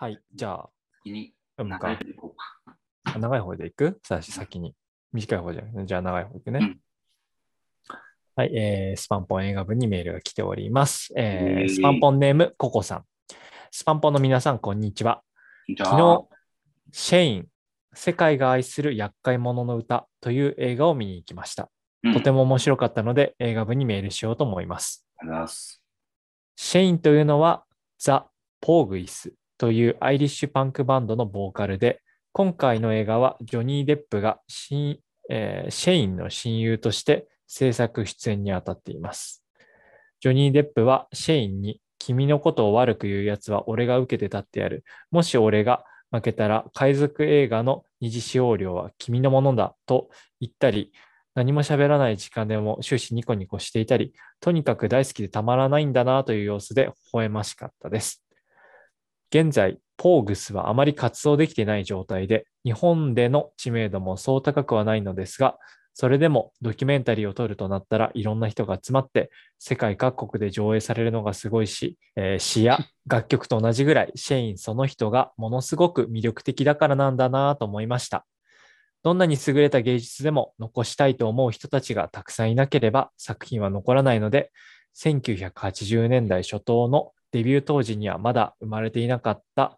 [0.00, 0.18] はい。
[0.34, 0.70] じゃあ、
[1.62, 1.98] 長い。
[1.98, 2.74] でいこうか。
[3.04, 4.00] あ長い方でいく？
[4.02, 4.74] さ先に。
[5.12, 6.58] 短い方じゃなじゃあ長い方いくね。
[6.62, 6.80] うん
[8.34, 11.12] はい、えースパンポン映画部にメールが来ております。
[11.18, 13.04] えースパンポンネーム、ココさん。
[13.70, 15.20] スパンポンの皆さん、こんにちは。
[15.76, 16.28] 昨日、
[16.92, 17.48] シェイン、
[17.92, 21.70] 世界が愛する厄介者の歌という映画を見に行きました。
[22.04, 25.06] うんとても面白かったので、映画部にメールしようと思います。
[26.56, 27.66] シェインというのは
[27.98, 28.30] ザ・
[28.62, 32.00] ポーグイスというアイリッシュパンクバンドのボーカルで、
[32.32, 34.96] 今回の映画はジョニー・デップが親
[35.28, 39.44] えーシェインの親友として制作出演に当たっています。
[40.20, 44.82] ジョニー・デップはシェインに君のことを悪く言うやつは俺が受けて立ってやる。
[45.10, 50.08] もし俺が負けたら海賊映画の二次使用料は君のものだと
[50.40, 50.90] 言ったり、
[51.34, 58.24] 何も喋らない時間でも終始ニコニコしていたり、とにかく大好きでたまらないんだなという様子で微笑ましかったです。
[59.32, 65.56] 現在、ポーグスはあまり活動できていない状態で、日本での知名度もそう高くはないのですが、
[65.94, 78.26] それでもドキュメンタリーを撮るとなったらいろんな人が集まって、世界各国で上映されるのがすごいし、えー詩や楽曲と同じぐらいシェインその人がものすごく魅力的だからなんだなと思いました。
[79.02, 84.50] どんなに優れた芸術でも残したいと思う人たちがたくさんいなければ作品は残らないので、
[84.96, 89.76] 1980年代初頭のデビュー当時にはまだ生まれていなかった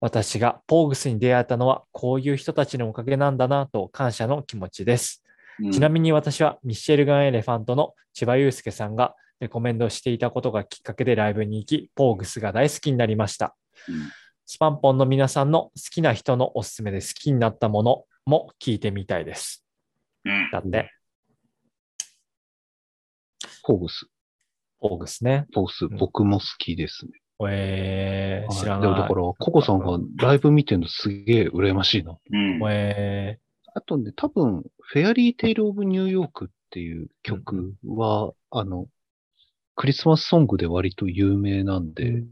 [0.00, 5.24] 私がポーグスに出会えたのはこういう人たちのおかげなんだなと感謝の気持ちです。
[5.72, 13.56] ちなみに私はミッシェルガン・エレファントの千葉祐介さんがレコメンドしていたことがきっかけでライブに行き、ポーグスが大好きになりました。
[13.88, 14.00] に、うん
[14.48, 19.66] スパンポンの皆さんの好きな人のおすすめで好きになったものも聞いてみたいです。
[20.24, 20.92] うんだって、
[23.64, 24.08] ポーグス。
[24.80, 25.46] ポーグスね。
[25.52, 27.12] ポーグス、ん僕も好きですね。
[27.48, 28.88] えー、知らない。
[28.88, 32.16] はいでもだから、ココさんがライブ見てるのすげえ羨ましいな。
[32.30, 32.60] うん。
[32.70, 33.38] え
[33.74, 38.86] あとね、多分、フェアリーテイル・オブ・ニューヨークっていう曲は、あの、
[39.74, 42.24] クリスマスソングで割と有名なんー、で、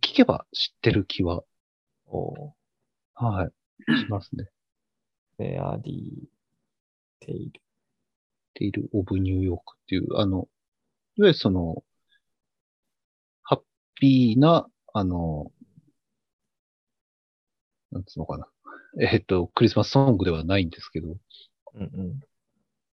[0.00, 1.42] 聞けば知ってる気は、
[2.06, 2.54] お
[3.14, 4.46] はい、しますね。
[5.38, 7.60] フェアリーテイル。
[8.54, 10.48] テイル・オブ・ニューヨークっていう、あの、
[11.16, 11.82] いわゆるその、
[13.92, 15.52] ハッピーな、あの、
[17.90, 18.48] なんつうのかな。
[19.00, 21.16] えっと、クリスマスソングではないんですけど、
[21.74, 22.20] うんうん。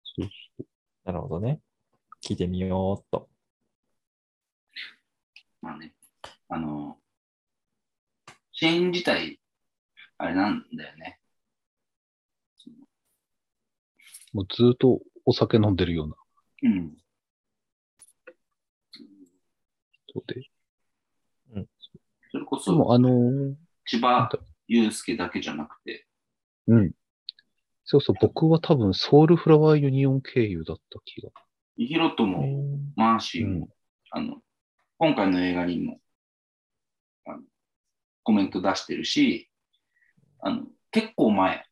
[0.03, 0.65] そう
[1.05, 1.61] なるほどね。
[2.21, 3.29] 聞いてみようっと。
[5.61, 5.93] まあね、
[6.49, 6.97] あの、
[8.51, 9.39] シェーン自体、
[10.17, 11.19] あれなんだよね。
[14.33, 16.15] もうずっとお酒飲んでるような
[16.63, 16.97] うん。
[20.07, 20.49] 人で。
[22.31, 23.53] それこでも、そ、あのー
[23.85, 24.29] 千葉
[24.67, 26.05] 祐介だけじゃなくて、
[26.67, 26.91] うん。
[27.85, 31.29] そうそう、僕は多分ソウルフラワーユニオン経由だった気が。
[31.75, 33.69] ヒロトも、マーシーも、
[34.11, 34.41] あの、
[34.99, 35.99] 今回の映画にも、
[37.25, 37.41] あの
[38.23, 39.49] コメント出してるし、
[40.41, 41.65] あの、結構前、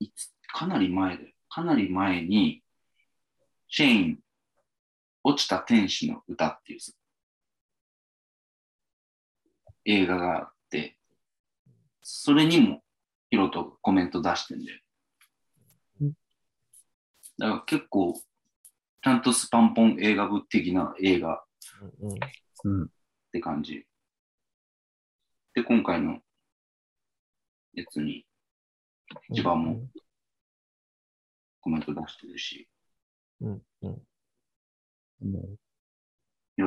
[0.00, 2.62] いつかなり前で、かなり前に、
[3.68, 4.18] シェイン、
[5.24, 6.80] 落ちた天使の歌っていう
[9.86, 10.98] 映画があって、
[12.02, 12.82] それにも
[13.30, 14.80] ヒロトコメント出してんだよ。
[16.00, 16.12] うん
[17.38, 21.44] だから結構、ちゃんとスパンポン映画部的な映画
[22.00, 22.18] うんうん
[22.64, 22.84] うん。
[22.84, 22.88] っ
[23.32, 23.86] て感じ。
[25.54, 26.18] で、今回の
[27.74, 28.24] やつに
[29.30, 29.82] 一番も
[31.60, 32.68] コメント出してるし、
[33.40, 34.02] うんうん。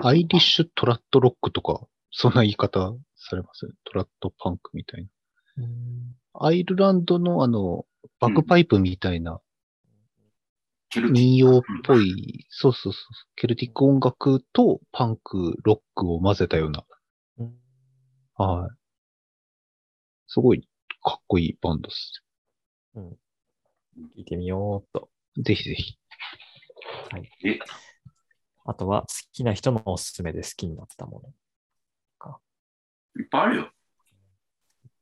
[0.04, 2.94] アイリッシュトラットロックとか、そんな言い方
[3.30, 3.70] されます？
[3.86, 5.04] トラットパンクみたい
[5.58, 5.64] な。
[5.64, 7.86] うんアイルランドのあの、
[8.20, 9.42] バグパイプみたいな
[10.90, 13.02] ケルティ民謡っぽい、そうそうそう、
[13.36, 16.86] ケルティック音楽とパンク、ロックを混ぜたような、
[17.40, 17.54] うん
[18.36, 18.72] はい。
[20.28, 20.68] すごい
[21.04, 22.24] かっこいいバンドです。
[22.96, 23.18] うん
[24.16, 25.10] 聞いてみようっと。
[25.44, 25.98] ぜひぜひ。
[27.12, 27.30] はい。
[27.46, 27.60] え、
[28.64, 31.34] あとは好きな人のおすすめで好きになったもの。
[33.20, 33.62] いっぱいあるよ。
[33.64, 33.70] いっ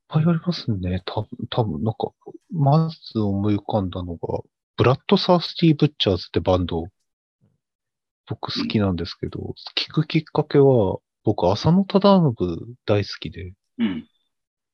[0.08, 1.04] ぱいありますね。
[1.06, 2.12] たぶん、多分なんか、
[2.52, 4.40] まず思い浮かんだのが、
[4.76, 6.86] ブラッド・サースティ・ブッチャーズってバンド、
[8.28, 14.08] 僕好きなんですけど、聞くきっかけは、僕、浅野忠信大好きで、うん。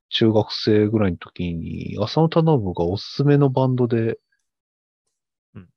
[0.10, 4.20] 中学生ぐらいの時に、浅野忠信がおすすめのバンドで、
[5.56, 5.70] うん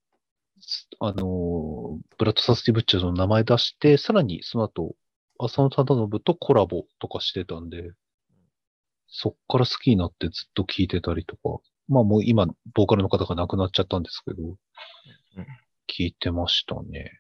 [1.01, 4.95] あのー、ブラッド・サースティ・ブッチャーズの名前出して、さらにその後、
[5.39, 7.93] 浅野忠信とコラボとかしてたんで、
[9.09, 14.57] そっから好きになってずっと聴いてたりとか、まあもう今、ボーカルの方が亡くなっちゃったんですけど、
[15.89, 17.13] 聞いてましたね。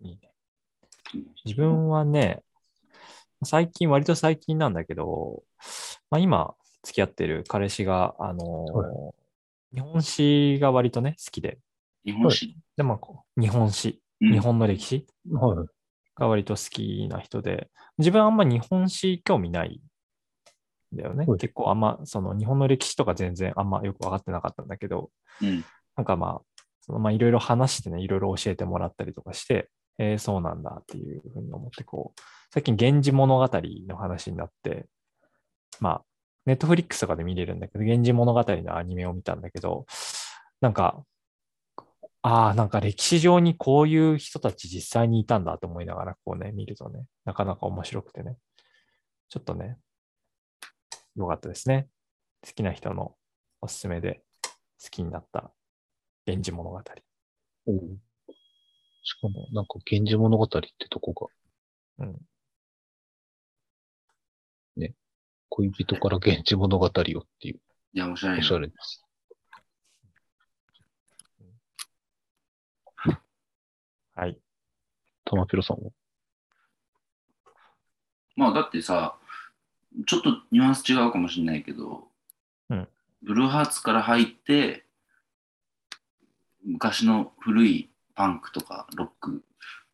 [0.00, 0.32] いいね。
[1.44, 2.42] 自分はね、
[3.44, 5.42] 最近、割と最近なんだけど、
[6.10, 9.12] まあ、今、付き合ってる彼氏が、あのーは
[9.72, 11.58] 日本史が割とね、好きで。
[12.04, 15.06] 日本史、で、まあこう、日本史、うん日本の歴史？
[15.32, 15.66] はい。
[16.14, 19.80] が割と好きな人で、自分はあんま日本史興味ない
[20.94, 21.26] んだよね。
[21.26, 25.10] はい結構あんま、その日本の歴史とか全然あんまよく分かってなかったんだけど、
[25.40, 25.64] うん。
[25.96, 32.20] なんかまあ、そのまあいろいろ話してね、いろいろ教えてもらったりとかして、えーそうなんだっていうふうに思って、こう、
[32.52, 33.48] 最近源氏物語
[33.88, 34.86] の話になって、
[35.80, 36.02] まあ、
[36.44, 39.86] ネットフリックスとかで見れるんだけど、源氏物語のアニメを見たんだけど、
[40.60, 41.02] なんか、
[42.22, 48.36] ああ、なんか歴史上にこういう人たち実際にいたんだと思いながら、こうね、見るとね、なかなか面白くてね、
[49.28, 49.78] ちょっとね、
[51.16, 51.88] よかったですね。
[52.46, 53.16] 好きな人の
[53.60, 54.22] おすすめで
[54.82, 55.52] 好きになった
[56.26, 56.80] 源氏物語。
[57.66, 57.98] おう
[59.04, 61.28] しかも、なんか、源氏物語ってとこ
[61.98, 62.22] が、うん。
[65.54, 67.60] 恋人から源氏物語をっていう、
[67.92, 68.42] いや、面白いおよ。
[68.42, 69.04] しゃれです。
[74.14, 74.38] はい。
[75.24, 75.90] 玉ピロさんは？
[78.36, 79.16] まあ、だってさ、
[80.06, 82.08] ちょっとニュアンス違うかもしれないけど、
[82.70, 82.88] うん
[83.22, 84.84] ブルーハーツから入って、
[86.64, 89.44] 昔の古いパンクとかロック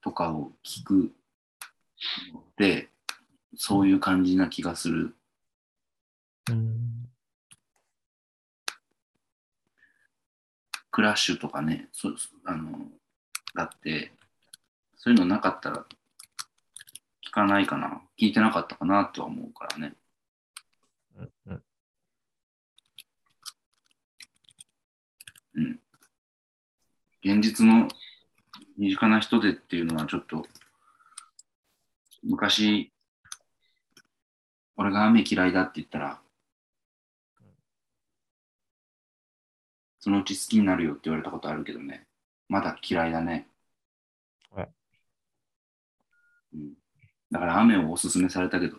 [0.00, 1.12] とかを聞く
[2.32, 2.88] ので、
[3.56, 5.14] そういう感じな気がする。
[6.50, 7.09] うん。
[10.91, 12.09] クラッシュとかね、そ
[12.44, 12.78] あの
[13.59, 14.13] だって、
[14.95, 15.85] そういうのなかったら
[17.27, 19.95] 聞かないかな、聞いてなかったかなとは思うからね。
[21.17, 21.63] うんうん
[25.57, 25.81] うん。
[27.21, 27.89] 現実の
[28.77, 30.47] 身近な人でっていうのはちょっと、
[32.23, 32.93] 昔、
[34.77, 36.21] 俺が雨嫌いだって言ったら、
[39.99, 42.07] そのうち好きになるよって言われたことあるけどね。
[42.49, 43.49] まだ嫌いだね。
[44.51, 44.69] はい
[46.55, 46.73] うん、
[47.31, 48.77] だから雨をおすすめされたけど、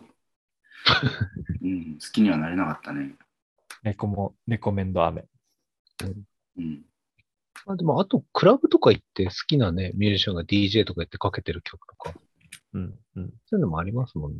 [1.62, 3.14] うん、好きにはなれなかったね。
[3.82, 5.24] レコも、レコメンド雨。
[6.56, 6.84] うん。
[7.66, 12.14] あでも、あと、クラブとか行って好きなね、ミュージシャンが DJ とかやってかけてる曲とか、
[12.74, 12.98] うん。
[13.16, 13.30] うん。
[13.46, 14.38] そういうのもありますもんね。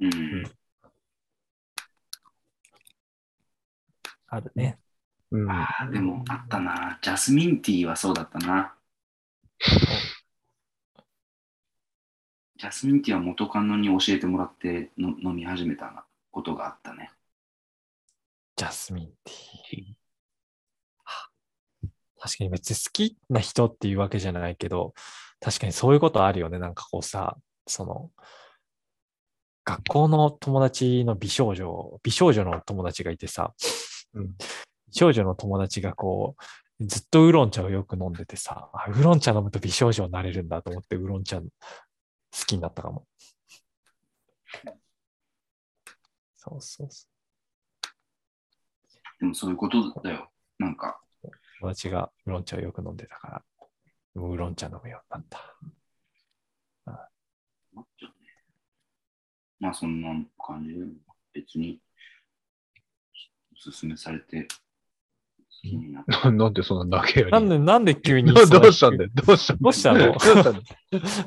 [0.00, 0.44] うん。
[4.28, 4.78] あるね。
[5.30, 5.50] うん。
[5.50, 6.98] ああ、でもあったな。
[7.02, 8.74] ジャスミンティーはそうだったな。
[12.58, 17.10] ジャスミンティーは元カノに教えてもらっての飲み始めたことがあったね。
[18.56, 20.06] ジャスミンティー。
[22.18, 24.94] 確かに別に好きな人っていうわけじゃないけど、
[25.38, 26.58] 確かにそういうことあるよね。
[26.58, 27.36] なんかこうさ、
[27.66, 28.10] その、
[29.64, 33.52] 学校の友達の美少女、美少女の友達がいてさ、
[34.14, 34.34] うん
[34.88, 36.36] 美少女の友達がこ
[36.80, 41.40] う、ずっとウーロン茶をよく飲んでてさ、あウーロン茶飲むと美少女になれるんだと思ってウーロン茶
[42.38, 43.06] 好きになったかも。
[46.34, 47.16] そうそうそう。
[49.20, 50.30] でもそういうことだよ。
[50.58, 51.00] なんか、
[51.58, 53.44] 友達がウーロン茶をよく飲んでたから、
[54.14, 55.56] ウーロン茶飲むようになった。
[59.58, 60.84] まあそんな感じで、
[61.32, 61.80] 別に
[63.54, 64.46] おすすめされて
[65.74, 66.04] な。
[66.24, 69.10] な なんでそんな投げやりなんで、なんで急にどうどうしたんだよ？
[69.14, 70.12] どうしたんだよ？
[70.12, 70.60] どうしたの？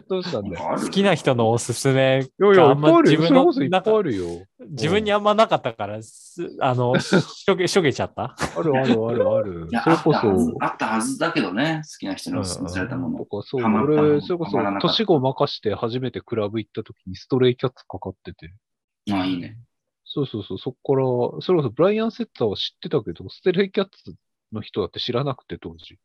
[0.10, 0.78] どうしたんだよ？
[0.82, 2.26] 好きな人のおすすめ。
[2.40, 3.02] いやいや、あんま。
[3.02, 4.26] 自分のいっぱないんかあるよ。
[4.70, 8.36] 自分にあんまなかったから、すあの、 しょげ、しょげちゃった？
[8.58, 9.68] あるあるあるある。
[9.84, 13.18] それこそ、あったはずだけどね、好きな人におすすめされたもの。
[13.20, 18.54] とかそう、俺、それこそ年子任して初めてクラブ行った時にストレイキャッツかかってて。
[19.12, 19.58] ああ、いいね。
[20.12, 24.16] そうそうそう、そこから、それこそブライアン・セッターは知ってたけど、ストレイキャッツ
[24.52, 26.00] の人だって知らなくて、当時。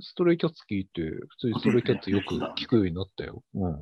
[0.00, 3.42] ストレイキャッツ聞いて、普通にストレイキャッツよく聞くようになったよ。
[3.54, 3.80] うん。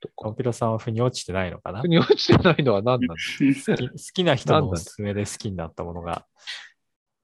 [0.00, 0.14] とか。
[0.14, 1.82] コンピロさんは腑に落ちてないのかな？
[1.82, 3.14] 腑に落ちてないのは何なんだ？
[3.16, 6.26] 好き好きな人のおすすめで好きになったものが。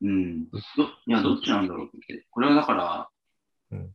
[0.02, 0.48] うん。
[0.50, 0.62] どい
[1.10, 2.26] や、どっちなんだろうって。
[2.30, 3.10] これはだから、
[3.70, 3.94] うん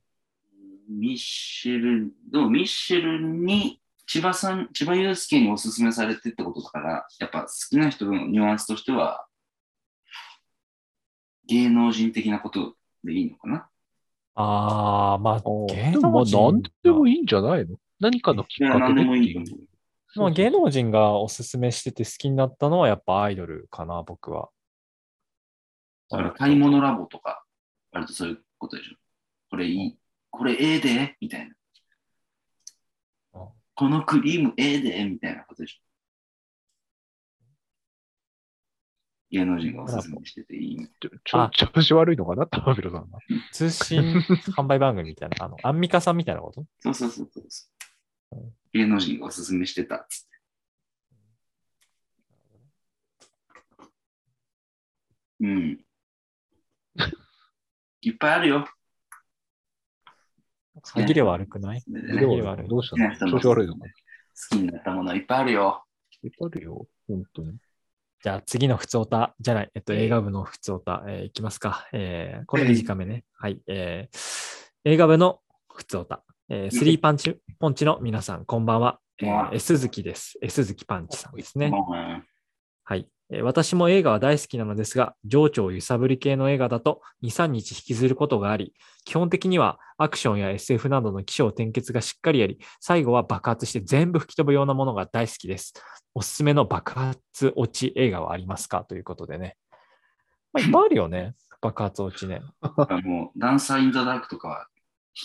[0.88, 9.26] ミッシェル、でもミッシェルに千葉さん、千葉祐介におすすめされてってことだから、やっぱ好きな人のニュアンスとしては、
[11.48, 13.70] 芸能人的なことでいいのかな？
[14.36, 17.78] ああ、まあ、芸能人何でもがいいんじゃないの？
[18.00, 19.36] 何かのきっかけ何でもいうい。
[20.16, 24.50] まあ、芸能人がおすすめしてて好きになったのはやっぱアイドルかな、僕は。
[26.10, 27.44] だから買い物ラボとか、
[27.92, 28.96] 割とそういうことでしょ。
[29.50, 29.98] これいい、
[30.30, 31.54] これええで、みたいなうん。
[33.75, 35.82] このクリームええで、みたいなことでしょ。
[39.32, 40.77] 芸能人がおすすめしてていい。
[41.00, 41.10] ちょ
[41.50, 42.48] ちょ調子悪いのかな？
[42.48, 43.20] 玉広さんが。
[43.51, 44.13] 通信
[44.55, 46.65] 販売番組みたいな、あの、アンミカさんみたいなこと？
[46.79, 47.67] そうそうそうそうそ
[48.32, 48.53] ううん。
[48.72, 50.36] 芸能人がおすすめしてたっつって。
[55.41, 55.86] うん。
[58.01, 58.65] いっぱいあるよ。
[60.84, 61.84] 歯切れ悪くない？
[61.88, 62.67] で歯切れ悪い。
[62.67, 63.79] どうしたねの調子悪いの好
[64.51, 65.84] きになったものいっぱいあるよ。
[66.24, 66.88] いっぱいあるよ。
[67.08, 67.53] 本当に。
[68.24, 71.88] じゃあ次の普通オタじゃない、えっと、映画部の普通オタ、えーいきますか。
[71.94, 73.24] えーこれ短めね。
[73.38, 73.62] はい。
[73.67, 74.17] えー
[74.88, 75.39] 映画部の
[75.74, 79.00] 普通オタ、えースリーパンチ、ポンチの皆さん、こんばんは。
[79.20, 80.38] えー、S 月です。
[80.41, 81.72] S 月パンチさんですね。
[82.89, 83.08] うんはい。
[83.32, 95.74] えー私も映画は大好きなのですが、情緒を揺さぶり系の映画だと2、3日引きずることがあり、基本的にはアクションや SF などの起承転結がしっかりあり、最後は爆発して全部吹き飛ぶようなものが大好きです。
[96.13, 98.84] おすすめの爆発落ち映画はありますか？
[98.88, 99.58] ということでね。
[100.54, 101.34] まあ、 いっぱいあるよね。
[101.62, 102.44] 爆発落ちね。
[102.62, 104.68] あの、ダンサー・イン・ザ・ダークとかは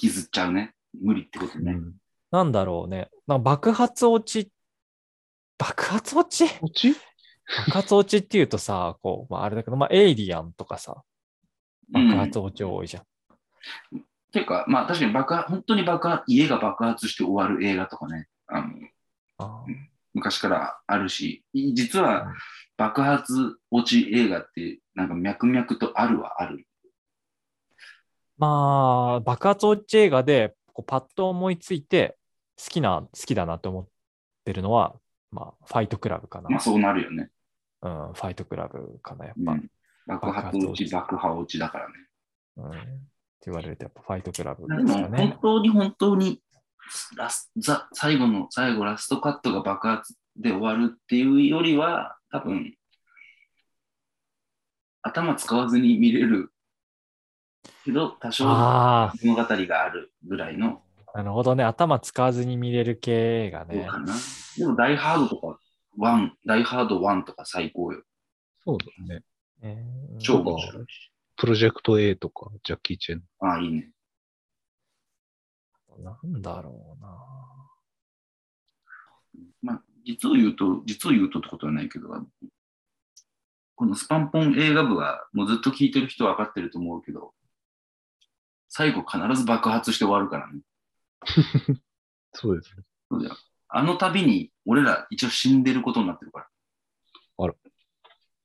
[0.03, 0.75] 引きずっちゃうね。
[0.99, 1.73] 無理ってことね。
[1.73, 1.95] うん。
[2.31, 3.11] なんだろうね。
[3.27, 4.51] 爆発落ち、
[5.59, 6.49] 爆発落ち？
[6.59, 6.97] こっち？
[7.59, 11.03] 爆発落ちっていうとさ、こう、まあ、あれだけど、まあ、エイリアンとかさ、
[11.91, 13.03] 爆発落ち多いじゃん。
[14.33, 18.69] ていうか、まあ確かに爆発、本当に爆発、家が爆発して終わる映画とかね、あの
[19.39, 19.65] あ
[20.15, 22.33] 昔からあるし、い実は
[22.77, 26.65] 爆発落ち映画って、なんか脈々とあるはある。
[28.39, 32.17] まあ、爆発落ち映画でこうパッと思いついて
[32.57, 33.89] 好きな、好きだなと思っ
[34.45, 34.95] てるのは、
[35.31, 36.49] まあ、ファイトクラブかな。
[36.49, 37.31] まあそうなるよね。
[37.83, 39.53] うん、ファイトクラブかな、やっぱ。
[39.53, 39.71] うん、
[40.07, 41.95] 爆発落ち、爆破落ちだからね。
[42.57, 42.81] うん、って
[43.47, 45.39] 言われると、やっぱファイトクラブでですかも、本ね。
[45.41, 46.43] 当に本当に
[47.17, 52.75] ラスザ最後の最後、ラストカットが爆発で終わるっていうよりは、多分
[55.03, 56.53] 頭使わずに見れる
[57.85, 60.83] けど、多少あ物語があるぐらいの、
[61.15, 61.65] あ、なるほどね。
[61.65, 63.87] 頭使わずに見れる系映画ね。
[64.57, 65.59] でも、ダイハードとか、
[66.01, 68.03] ワン、ダイハード1とか最高よ。
[68.65, 69.23] そうだね。
[69.63, 71.13] えー超面白いし。
[71.37, 73.23] プロジェクト A とか、ジャッキー・チェン。
[73.41, 73.91] ああ、いいね。
[75.99, 77.09] なんだろうな。
[79.63, 82.09] まあ、実を言うと、実を言うとってことはないけど、
[83.75, 87.35] このスパンポン映画部は、もうずっと聞いてる人は分かってると思うけど、
[88.69, 90.61] 最後必ず爆発して終わるからね。
[92.33, 92.85] そうですね。
[93.11, 93.37] そうだよ
[93.69, 96.47] あの度に、俺ら一応死んでることになってるから。
[97.39, 97.55] あら。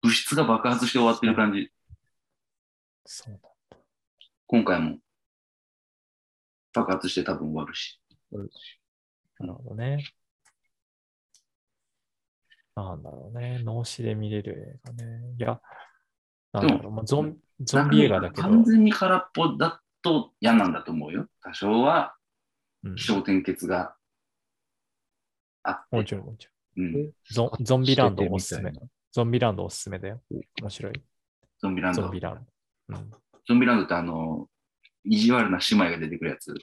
[0.01, 1.69] 物質が爆発して終わってる感じ。
[3.05, 3.77] そうだ。
[4.47, 4.97] 今回も
[6.73, 8.01] 爆発して多分終わるし。
[9.39, 10.03] なるほどね。
[12.75, 13.59] なんだろうね。
[13.63, 15.35] 脳死で見れる映画ね。
[15.37, 15.61] いや、
[16.53, 16.91] なんだろう。
[16.91, 18.41] まあ、ゾンゾンビ映画だけど。
[18.41, 21.27] 完全に空っぽだと嫌なんだと思うよ。
[21.43, 22.15] 多少は
[22.83, 23.95] うん気象転結が
[25.65, 25.85] あ。
[25.91, 26.87] もちろん、もちろん。
[26.87, 28.71] うん、ゾンゾンビランドおすすめ。
[29.11, 30.21] ゾンビランドおすすめだよ。
[30.61, 30.93] 面白い。
[31.59, 32.01] ゾンビランド？
[32.01, 32.41] ゾンビランド。
[32.97, 33.11] うん、
[33.47, 34.47] ゾンビランドってあの、
[35.03, 36.53] 意地悪な姉妹が出てくるやつ。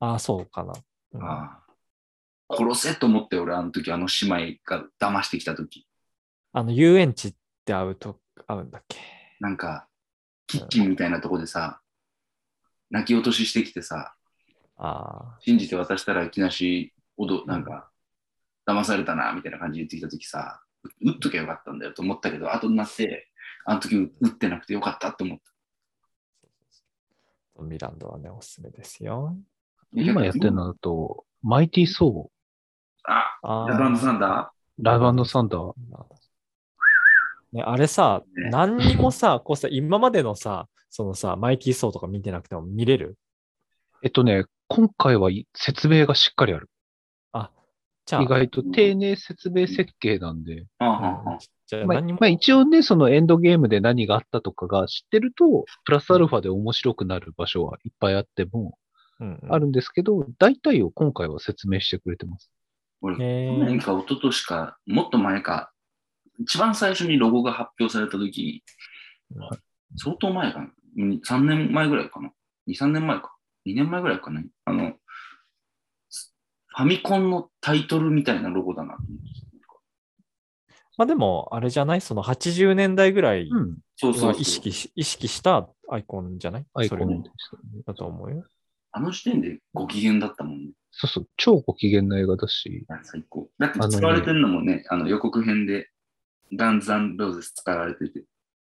[0.00, 0.72] ああ、そうかな。
[1.12, 1.60] うんああ
[2.52, 5.86] 殺せと思って俺あの時あの姉妹が騙してきた時
[6.52, 7.34] あの、遊園地っ
[7.64, 8.98] て会うと、会うんだっけ？
[9.38, 9.86] なんか
[10.48, 11.80] キッチンみたいなとこでさ
[12.90, 14.14] 泣き落とししてきてさ
[14.76, 17.90] あ信じて渡したらいきなしおどなんか
[18.66, 20.62] 騙されたなみたいな感じで言ってきた時さ
[21.02, 23.28] 打っときゃよかったんだよと思ったけど後になって
[23.66, 25.38] あの時打ってなくてよかったって思っ
[27.58, 29.36] あ、ゾンビランドはね、おすすめですよ。
[29.94, 32.30] た今やってるのだと、マイティー・ソ
[33.04, 34.82] ああラブンドサンダー？
[34.82, 35.72] ー、ラブサンダー。
[37.52, 38.48] ね、あれさ、ね。
[38.50, 43.18] 何にもさ、こうさ、今までのさ、そのさ、マイティー・ソーとか見てなくても見れる？
[44.02, 46.69] えっとね、今回はい説明がしっかりある。
[48.20, 50.66] 意外と丁寧説明設計なんで。
[50.80, 58.76] まあまあ一応ね、そのエンドゲームで何があったとかが知ってると、プラスアルファで面白くなる場所はいっぱいあっても
[59.20, 59.52] うんうん。
[59.52, 62.50] あるんですけど、大体を今回は説明してくれてます。
[63.02, 63.22] 俺、去
[63.64, 65.70] 年か一昨年か、もっと前か、
[66.38, 68.64] 一番最初にロゴが発表された時
[69.34, 69.48] うん。
[69.96, 72.32] 相当前かな、3年前ぐらいかな、
[72.66, 73.36] 2、3年前か
[73.66, 74.46] ？2年前ぐらいかね。
[74.64, 79.24] あの、ファミコンのタイトルみたいなロゴだなと思って
[80.98, 82.00] まあでも、あれじゃない？
[82.02, 83.78] その80年代ぐらいうん。
[83.96, 86.66] そうそう意識し意識したアイコンじゃない？
[86.74, 87.24] アイコそれもン。
[87.86, 88.44] だと思うよ。
[88.92, 90.72] あの時点でご機嫌だったもんね。
[90.90, 93.48] そうそう、超ご機嫌な映画だし、あ最高。
[93.58, 95.88] だって使われてるのもね、あの予告編で
[96.52, 98.24] ガンズローゼス使われてて。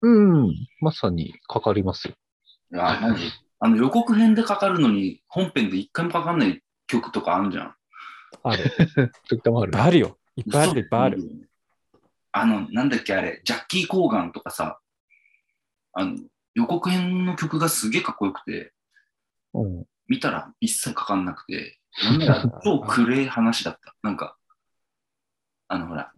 [0.02, 0.10] う
[0.48, 2.14] ん、まさにかかりますよ。
[2.72, 3.22] いや、マジ。
[3.60, 7.74] あの予告編でかかるのに本編で一回もかかんない曲とかあんじゃん。
[8.50, 8.64] ある。
[9.60, 9.82] ある。
[9.82, 10.18] あるよ。
[10.36, 11.18] いっぱいあるいっぱいある。
[11.18, 11.28] 嘘
[12.32, 14.78] あの、なんだっけあれ、ジャッキー・コーガンとかさ、
[15.94, 16.18] あの、
[16.54, 18.72] 予告編の曲がすげえかっこよくて、
[19.54, 19.86] うん。
[20.06, 23.94] 見たら一切かかんなくて、なんなら超暗い話だった。
[24.02, 24.36] なんか、
[25.68, 26.12] あのほら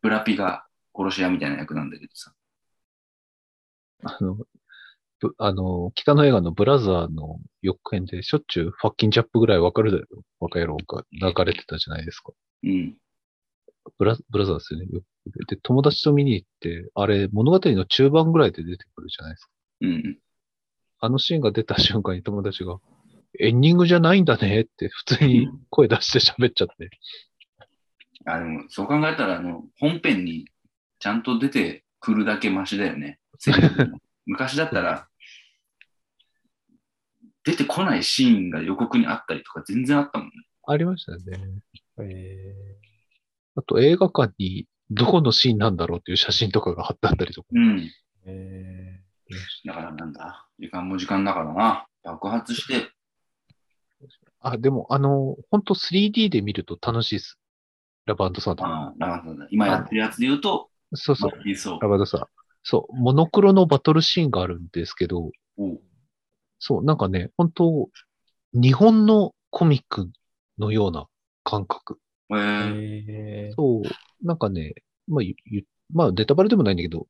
[0.00, 0.66] ブラピが
[0.96, 2.34] 殺し屋みたいな役なんだけどさ。
[4.04, 4.48] あの、ぶ
[5.38, 12.32] あの、北の映画のブラザーの予告編でしょっちゅうファッキンジャップぐらいわかるだろ若い野郎が流れてたじゃないですか。
[12.62, 12.96] うん。
[13.98, 14.86] ブラブラザーですよね。
[14.92, 15.02] よ
[15.48, 19.50] で、友達と見に行って、あれ物語の中盤ぐらいで出てくるじゃないですか。
[19.82, 20.18] うん。
[21.00, 22.78] あのシーンが出た瞬間に友達が、
[23.40, 26.90] エンディングじゃないんだねって普通に声出して喋っちゃって。
[28.24, 30.46] あ、でも、そう考えたら、あの、本編に
[30.98, 33.18] ちゃんと出てくるだけマシだよね。
[34.28, 35.08] 昔だったら、
[37.44, 40.32] 出てこないシーンが予告にあったりとか全然あったもんね。
[40.66, 41.62] ありましたよね。
[42.02, 42.54] え
[43.56, 47.48] あと映画館にどこのシーンなんだろうっていう写真とかが貼ってあったりとか。
[47.52, 47.78] うん。
[47.78, 47.88] ー
[48.26, 49.00] え
[49.64, 51.86] だからなんだ、時間も時間だからな。
[52.04, 52.90] 爆発して、
[54.40, 57.38] あ、でもあの、本当 3D で見ると楽しいです。
[58.06, 58.66] ラバンドサンド。
[58.66, 59.46] ああ、ラガンさんだ。
[59.50, 61.30] 今やってるやつで言うと、そうそう。
[61.80, 61.88] ラ。
[61.88, 62.20] バンドさん。
[62.70, 65.80] そう、モノクロのバトルシーンがあるんですけど、おう
[66.58, 67.88] そう、なんかね、本当
[68.52, 70.10] 日本のコミック
[70.58, 71.06] のような
[71.44, 71.98] 感覚。
[72.30, 72.36] えー。
[72.36, 73.54] ー、えー。
[73.54, 73.82] そう、
[74.26, 74.74] なんかね、
[75.06, 75.24] まあ、
[75.94, 77.06] まあ、ネタバレでもないんだけど、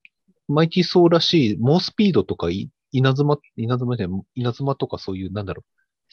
[0.47, 5.65] マイティーソーらしい、猛スピードとかい、稲妻、稲妻じゃない、稲妻とかそういう、なんだろ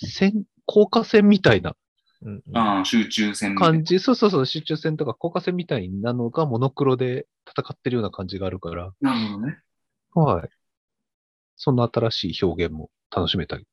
[0.01, 1.75] う、線、高架線みたいな
[2.21, 9.59] うんうんああ、集中戦みたいな感じ、そうそうそう、集中線とか高架線みたいなのがモノクロで戦ってるような感じがあるから、なるほどね。
[10.13, 10.49] はい。
[11.57, 13.65] そんな新しい表現も楽しめたり。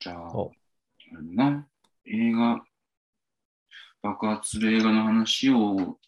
[0.00, 1.66] じゃあ、おあな、
[2.06, 2.62] 映画、
[4.02, 5.98] 爆発する映画の話を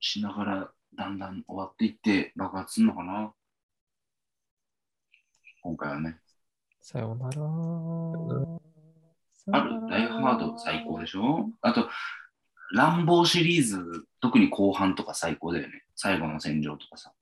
[0.00, 3.32] しながら、だんだん終わっていって、爆発するのかな
[5.62, 6.18] 今回はね。
[6.80, 8.77] さようなら。
[9.52, 11.50] ある、ダイハード最高でしょ？
[11.62, 11.88] あと、
[12.72, 15.84] ランボーシリーズ、特に後半とか最高だよね。
[15.96, 17.12] 最後の戦場とかさ。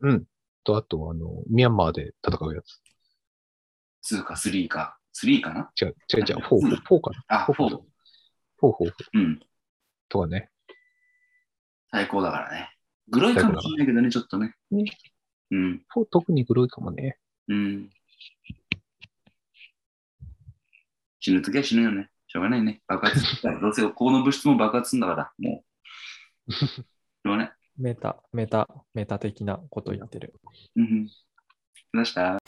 [0.00, 0.24] うん。
[0.62, 4.14] と、あと、あの、ミャンマーで戦うやつ。
[4.14, 4.98] 2か3か。
[5.20, 5.70] 3かな？
[5.80, 7.24] 違う、違う、違う、フォー、フォーかな？
[7.28, 7.52] あ、4。
[7.54, 9.40] フォー、フォー、フォーうん。
[10.08, 10.50] とかね。
[11.90, 12.70] 最高だからね。
[13.08, 14.54] グロいかもしれないけどね、ちょっとね。
[14.70, 14.84] ね
[15.50, 15.84] うん。
[15.88, 17.18] フォー特にグロいかもね。
[17.48, 17.90] うん。
[21.24, 22.10] 死ぬときは死ぬよね。
[22.26, 22.82] しょうがないね。
[22.86, 23.56] 爆発するから。
[23.62, 25.64] どうせこの物質も爆発するんだから、も
[26.46, 26.52] う。
[26.52, 26.84] しょ
[27.24, 27.52] うがない。
[27.78, 30.34] メタ、メタ、メタ的なこと言ってる。
[30.76, 31.08] うん。
[31.94, 32.43] どうした？